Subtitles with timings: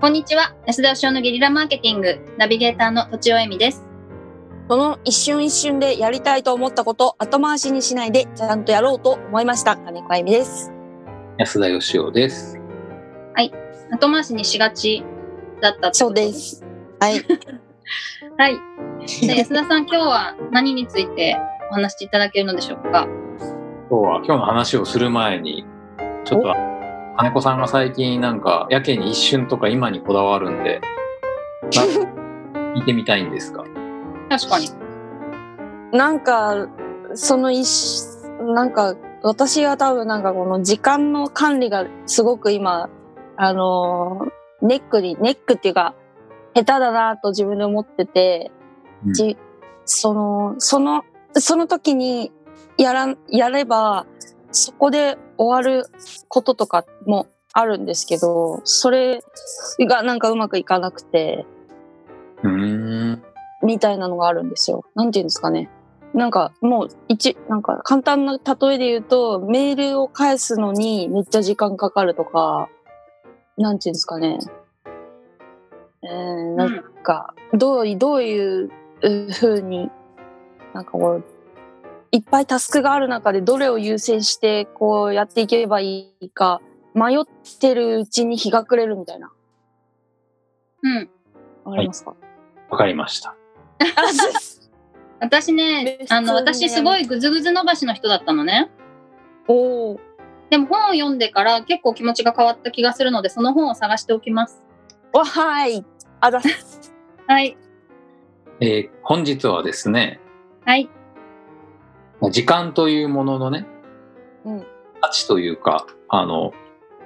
[0.00, 0.54] こんにちは。
[0.66, 3.86] 安田義雄のゲリラマーケティング、ナビゲーターの土地尾恵美です。
[4.66, 9.76] その一瞬一瞬でやりたいと思ったこと後回しにしないでちゃんとやろうと思いました。
[9.76, 10.72] 金子あゆみです。
[11.36, 12.58] 安田義雄です。
[13.92, 15.04] 後回しにしがち
[15.60, 16.64] だったそうです。
[16.98, 17.20] はい。
[18.38, 18.58] はい。
[19.26, 21.36] で安田さん、今日は何について
[21.70, 23.06] お話していただけるのでしょうか？
[23.90, 25.66] 今日は今日の話をする前に、
[26.24, 26.69] ちょっと
[27.20, 30.80] 金子さんが最近なんかやけに一瞬とか今にこだわるんで、
[31.64, 31.82] な
[32.76, 33.62] 聞いてみたいんですか？
[34.30, 34.70] 確かに。
[35.92, 36.66] なんか、
[37.12, 37.66] その一、
[38.40, 42.88] なんか、私は多分なんかこの時間の管理がすごく今、
[43.36, 45.94] あのー、ネックに、ネックっていうか、
[46.54, 48.50] 下手だなと自分で思ってて、
[49.04, 49.36] うんじ
[49.84, 52.32] その、その、その時に
[52.78, 54.06] やらん、やれば、
[54.52, 55.86] そこで終わる
[56.28, 59.22] こととかもあるんですけど、それ
[59.88, 61.46] がなんかうまくいかなくて、
[62.42, 63.22] うーん。
[63.62, 64.84] みたいなのがあるんですよ。
[64.94, 65.70] なんていうんですかね。
[66.12, 72.68] なんかもう一、なんか簡単な例えで言うと、メールを返すのにめっちゃ時間かかるとか、
[73.56, 74.38] なんていうんですかね。
[76.02, 78.70] えー、なんか、どうい、どういう
[79.32, 79.90] 風に、
[80.74, 81.24] なんかこう、
[82.12, 86.60] いっぱいタスクがある中でどれを優先してこうやっていけばいいか、
[86.94, 87.20] 迷っ
[87.60, 89.30] てるうちに日が暮れるみたいな。
[90.82, 91.10] うん。
[91.64, 92.14] わかりますか、
[92.70, 93.36] わかりました。
[95.20, 98.70] 私ね、あの、私すごいぐずぐず伸ばしの人だったのね。
[99.46, 100.00] おー
[100.50, 104.60] でも本を読んでから結構気持ちが変わった気がするので、その本を探しておきます。
[105.12, 105.84] わはい。
[106.20, 106.92] あざっす。
[107.28, 107.56] はい。
[108.60, 110.20] えー本日はですね、
[110.64, 110.88] はい。
[112.28, 113.66] 時間というもののね、
[114.44, 114.66] うん。
[115.00, 116.52] 価値というか、あの、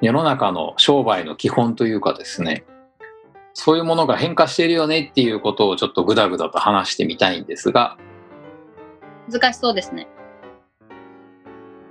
[0.01, 2.65] 世の中の商売の基本というかですね、
[3.53, 7.97] そういうものが変化しているよねっていうことをちょっとぐだぐだと話してみたいんですが、
[9.31, 10.09] 難しそうですね。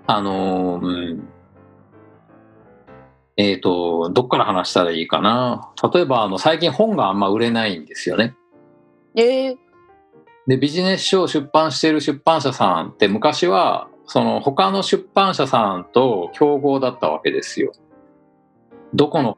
[0.05, 1.29] あのーうん。
[3.37, 5.71] えっ、と、どっから話したらいいかな。
[5.93, 8.35] 例えば、あの、最近本があんま売れないんですよね。
[9.15, 9.57] ええ
[10.47, 17.71] で、ビジネス書を出版している出版社さんって昔は、その他の出版社さんと競合だったわけですよ。
[18.93, 19.37] どこの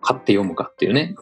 [0.00, 1.14] 買って読むかっていうね。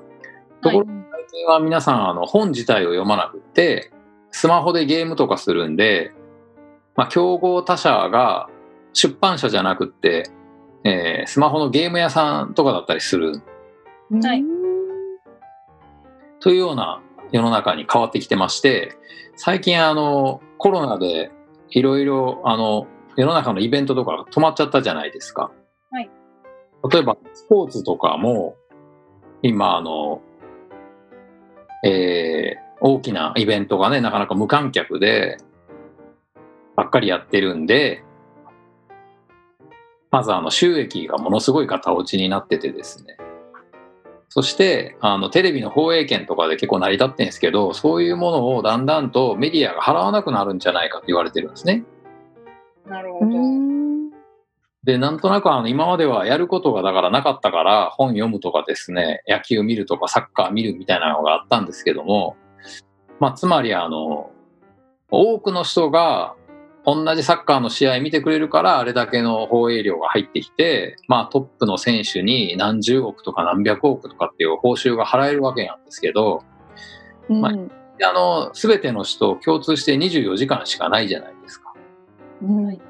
[0.62, 3.90] ところが最近は皆さんあの本自体を読まなくって、
[4.30, 6.12] スマホでゲームとかするんで、
[6.96, 8.48] まあ、競合他社が
[8.92, 10.30] 出版社じゃなくって、
[10.84, 13.42] えースマホのゲーム屋さんとかだったりする
[14.10, 14.42] はい
[16.40, 17.01] というような
[17.32, 18.96] 世の中に変わってきてまして
[19.36, 21.30] 最近あのコロナで
[21.70, 25.50] いろいろあの世の中のイベントとかが止まっちゃったじゃないですか。
[25.90, 26.10] はい
[26.90, 28.56] 例えばスポーツとかも
[29.42, 30.20] 今あの、
[31.84, 35.38] えー大きなイベントがねなかなか無観客で
[36.74, 38.02] ばっかりやってるんで
[40.10, 43.16] まずあの収益がものすごい型落ちになっててですね
[44.34, 51.84] そしてあのテレビの放映権とかで結構成り立ってるんですけどそういうものをだんだんとメディアが払わなくなるんじゃないかって言われてるんですね。
[52.86, 53.26] うなるほど。
[53.26, 54.10] ん。
[54.84, 62.38] でなんとなくあの今まではやることがだからなかったから本読むとかですね野球見るとかサッカー見るみたいなのがあったんですけども、
[63.20, 64.30] まあ、つまりあの
[65.10, 66.36] 多くの人が
[66.84, 76.42] 同じサッカーの試合見てくれるからあれだけの放映量が入ってきて、まあ、トップの選手に何十億とか何百億とかっていう報酬が払えるわけなんですけど
[77.28, 77.70] まあうん
[78.04, 81.72] あの全ての人共通して24時間しかないじゃないですか。
[82.42, 82.80] うん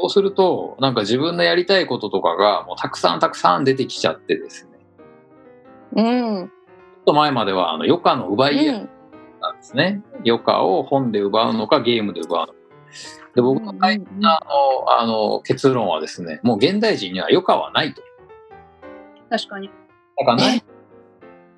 [0.00, 4.66] そうすると、なんか自分のやりたいこととかがもうたくさんたくさん出てきちゃってです
[5.94, 6.02] ね。
[6.02, 6.48] うん。
[6.48, 8.88] ちょっと前まではあの余暇の奪い合い
[9.42, 10.02] なんですね。
[10.24, 12.58] 余暇を本で奪うのかゲームで奪うのか。
[13.34, 18.02] で、僕の最近のあのあの結論はですね、もう現代人には余暇はないと。
[19.30, 19.70] 確かに。
[20.18, 20.62] だから何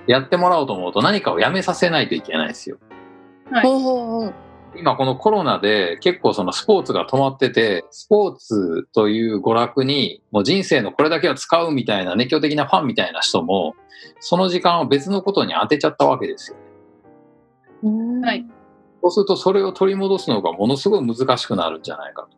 [0.06, 2.78] やってもらおうと思うと何かをやめさせないといけないですよ。
[3.50, 4.34] はい。
[4.74, 13.74] 今このコロナで結構そのスポーツが止まってて、スポーツという娯楽にもう人生のこれだけは使うみたいな熱狂的なファンみたいな人も、
[14.20, 16.56] その時間を別のことに当てちゃったわけですよ。
[17.84, 18.46] うんはい。
[19.02, 22.28] そうするとそれを取り戻すのがものすごい難しくなるんじゃないか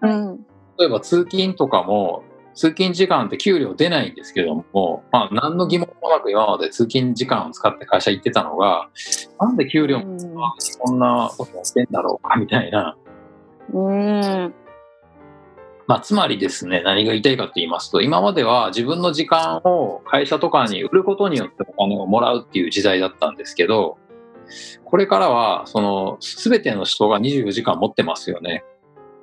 [0.00, 0.08] と。
[0.08, 0.46] うん。
[0.78, 2.22] 例えば通勤とかも、
[2.54, 8.88] 通勤時間って給料出ないんですけども、まあ何の疑問もなく今まで通勤時間を使って会社行ってたのが、
[9.40, 10.16] なんで給料も
[10.78, 12.96] こんなことやってんだろうかみたいな、
[13.72, 14.54] うん。
[15.86, 23.98] ままあ、つまりですね、何が言いたいかと言いますと、今までは自分の時間を会社とかに売ることによってお金をもらうっていう時代だったんですけど、
[24.84, 28.64] これからは、その、すべての人が24時間持ってますよね。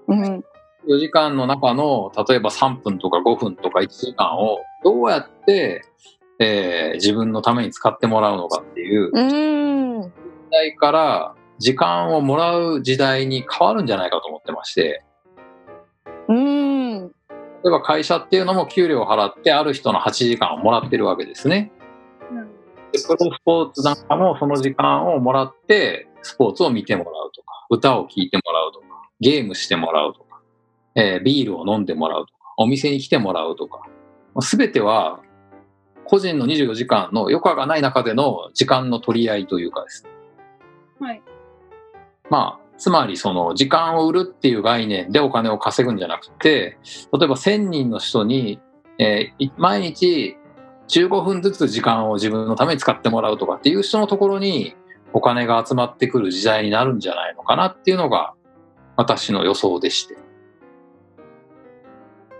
[0.08, 0.44] うん。
[0.88, 5.84] 4時間の中の、例えば3分とか5分とか1時間をどうやって、
[6.40, 9.22] えー自分のために使ってもらうのかっていうう
[10.00, 10.02] ん。
[10.02, 10.12] 時
[10.52, 15.04] 代から時間をもらう時代に変わるんじゃないかと思ってまして、
[16.30, 17.08] うん。
[17.08, 21.72] 例えば会社っていうのも給料を払ってある人の8時間をもらってるわけですね。
[22.94, 28.86] うんでプロスポーツなんかもその時間をもらってスポーツを見てもらうとか、歌を聴いてもらうとか、
[29.20, 30.42] ゲームしてもらうとか、
[30.96, 33.82] えービールを飲んでもらうとか、お店に来てもらうとか、
[34.42, 35.22] すべては
[36.10, 40.10] 個人の24時間の余暇がない中での時間の取り合いというかですね。
[41.00, 41.22] はい。
[42.30, 46.80] まあ、つまりその時間を売るっていう概念でお金を稼ぐんじゃなくて、
[47.14, 48.60] 例えば1000人の人に、
[48.98, 50.36] えーい毎日
[50.90, 54.76] 15分ずつ時間を自分のために使ってもらうとかっていう人のところに
[55.14, 58.34] お金が集まってくる時代になるんじゃないのかなっていうのが
[58.96, 60.18] 私の予想でして、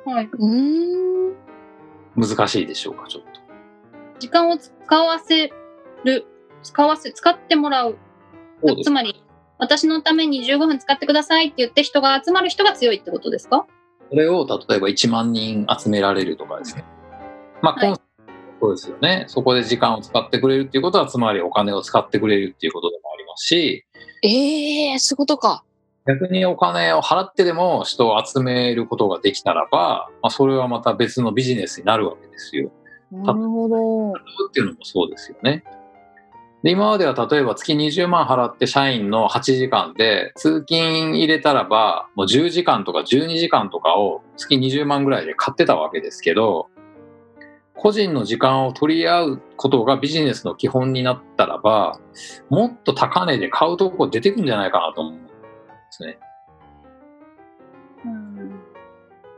[0.06, 0.30] はい。
[0.32, 1.34] うん。
[2.16, 3.30] 難しいでしょうか、ちょっと。
[4.20, 5.54] 時間を使わせ
[6.04, 6.26] る、
[6.64, 7.98] 使わせ、使ってもらう。
[8.66, 9.24] そうつまり、
[9.58, 13.68] 私のために15分使ってくださいって言って人が集まる人が強いってことですか？
[14.10, 16.84] それを例えば1万人集められるとかですね。
[17.62, 18.00] まあ、
[18.60, 19.26] そうですよね。
[19.28, 23.86] そこで時間を使ってくれるっていうことは、つまりお金を使ってくれるっていうことでもありますし、
[24.22, 25.64] ええそういうことか。
[26.06, 32.72] 逆にお金を払ってでも人を集めることができたらば、まあ、それはまた別のビジネスになるわけですよ。
[33.12, 34.12] なるほど。
[34.14, 34.16] っ
[34.52, 35.64] ていうのもそうですよね。
[36.64, 46.68] で今までは例えば月20万払って社員の8時間で通勤入れたらばもう10時間とか12時間とかを月20万ぐらいで買ってたわけですけど
[47.82, 52.02] 個人の時間を取り合うことがビジネスの基本になったらば
[52.50, 55.32] もっと高値で買うとこ出てくんじゃないかなと思うんで
[55.90, 56.20] すね。
[58.04, 58.50] うん。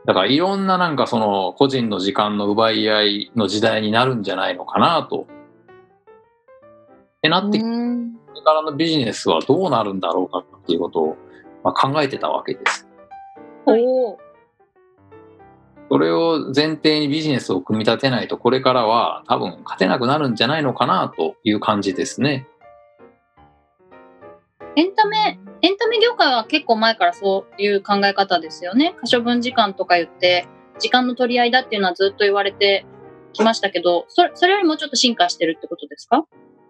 [0.05, 5.27] だからいろんななんかその個人の時間の奪い合いの時代になるんじゃないのかなと。
[5.27, 7.59] ってなって。
[7.59, 11.17] これからのビジネスはどうなるんだろうかっていうことを、
[11.63, 12.87] まあ、考えてたわけです。
[13.67, 14.30] おお。
[15.91, 22.47] それを前提にビジネスを組み立てないとこれからは多分勝てなくなるんじゃないのかなという感じですね。
[24.77, 28.95] エンタメ、エンタメ業界は結構前からそういう考え方ですよね。
[29.05, 30.47] 可処分時間とか言って、
[30.79, 32.85] 時間の取り合いだっていうのはずっと言われて
[33.33, 36.25] きましたけど、それそれよりもちょっと進化してるってことですか？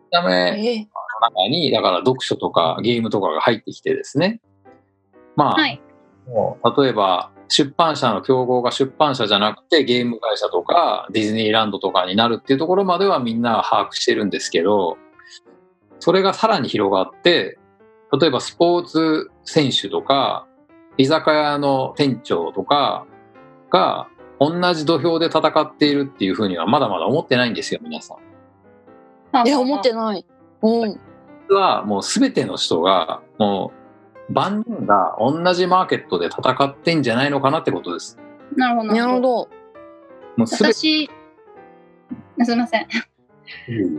[0.10, 0.88] ダメええの
[1.30, 4.42] 中にだから読書とかゲームとかが入ってきてですね。
[5.36, 5.80] まあ、はい。
[6.28, 14.98] もう例えば出版社の競合が出版社じゃなくてゲーム会社とかディズニーランドとかになるっていうところまではみんな把握してるんですけど
[16.00, 17.60] それがさらに広がって
[18.18, 20.48] 例えばスポーツ選手とか
[20.98, 23.06] 居酒屋の店長とか
[23.70, 24.08] が
[24.40, 29.48] 同じ土俵で戦っているっていうふうにはまだまだ思ってないんですよ皆さん。
[29.48, 30.26] いや、思ってない。
[30.62, 31.00] うん。
[31.50, 33.81] 実はもう全ての人がもう
[34.34, 38.18] 万人が同じマーケットで戦ってんじゃないのかなってことです。
[38.56, 38.94] なるほど。
[38.94, 39.22] なるほ。
[39.22, 39.28] ど。
[40.38, 41.10] もう私、
[42.44, 42.88] すみません。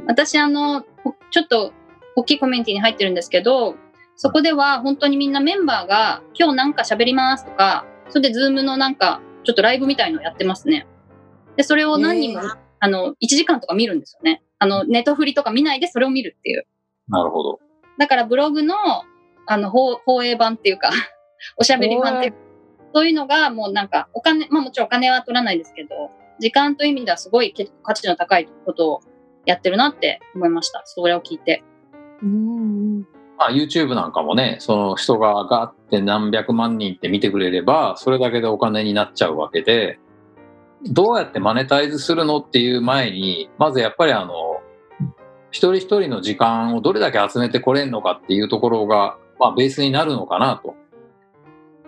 [0.06, 1.72] 私、あの、ほちょっと
[2.16, 3.76] 大きいコミュニティに入ってるんですけど、
[4.16, 10.86] そこでは本当にみんなメンバーが今日なんか喋りますとか、それでズームのなんかちょっとライブみたいのやってますね。
[11.56, 12.48] で、それを何人も、へ
[12.80, 14.42] あの、1時間とか見るんですよね。
[14.58, 16.66] あの、ネットフリとか見ないでそれを見るっていう。
[17.08, 17.60] なるほど。
[17.98, 18.74] だからブログの、
[19.46, 20.90] あの、放放映版っていうか、
[21.56, 22.38] おしゃべり版っていうか、
[22.94, 29.00] そういうのがもうなんか、お金、まあもちろんお金は取らないですけど、時間という意味ではすごい結構価値の高いことを
[29.46, 30.82] やってるなって思いました。
[30.84, 31.62] それを聞いて。
[32.22, 33.00] うん。
[33.38, 39.98] まあ、YouTube なんかもねその人がガーって何百万人って見てくれればそれだけでお金になっちゃうわけで
[40.84, 44.60] どうやってマネタイズするのっていう前にまずやっぱりあの
[45.52, 50.74] 一人一人の時間をどれだけ集めてこれんのかっていうところが、まあ、ベースになるのかなと。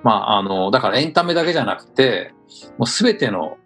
[0.03, 2.35] まあ、あのだからエンタメだけじゃなくて
[2.77, 3.57] もう全ての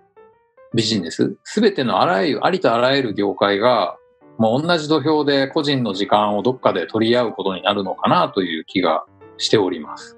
[0.73, 3.97] ビジネス全てのあらゆるありとあらゆる業界が
[4.39, 9.05] もう同じ土俵で個人の時間をどっかで取り合うことになるのかなという気が
[9.37, 10.17] しております。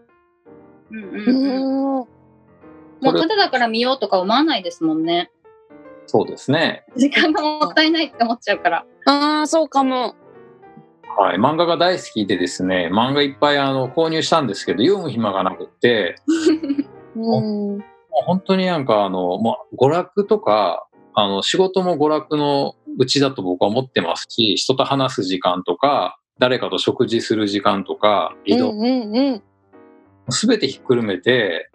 [0.91, 2.03] うんうんううん。
[2.03, 2.07] ん。
[3.01, 5.31] もうただだから見ようとか思わないですもんね。
[6.07, 6.85] そうですね。
[6.97, 8.85] 時間がもったいないって思っちゃうから。
[9.07, 10.17] ああ、そうかも。
[11.17, 16.17] はい、漫画が大好きでですね、漫画いっぱいあの購入したんですけど、読む暇がなくって、
[17.17, 17.21] うん。
[17.21, 29.43] もう本当になんかあの、もう娯楽とか、あの、仕事も娯楽のうちだと僕は思ってますし、人と話す時間とか、誰かと食事する時間とか、移動、うんうんうん。
[30.31, 31.71] すべてひっくるめて、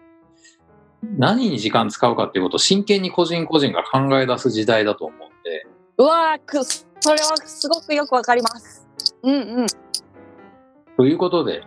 [1.18, 8.85] 何に時間使うかっていうことを真剣に個人個人が考え出す時代だと思うんで、うわーく、それはすごくよくわかります。
[9.24, 9.68] うんうん。
[10.98, 11.64] ということで、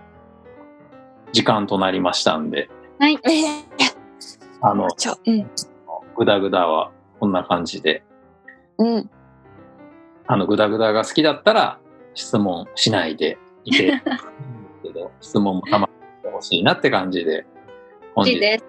[1.33, 3.19] 時間となりましたんで、はい。
[3.25, 3.31] え
[3.85, 3.89] え
[4.61, 5.51] あの、ちょ、うん。
[6.17, 8.03] グダグダはこんな感じで、
[8.79, 9.11] うん。
[10.27, 11.79] あの、グダグダが好きだったら
[12.15, 14.27] 質問しないでいて、 いいんです
[14.83, 17.47] けど、質問もたまにしてほしいなって感じで、
[18.15, 18.65] 本日欲しいです。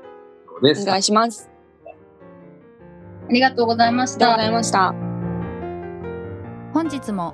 [0.62, 0.84] です。
[0.84, 1.50] お願いします。
[3.30, 4.62] ありがとうございましたありがとうご。
[4.62, 4.94] ざいました。
[6.74, 7.34] 本日も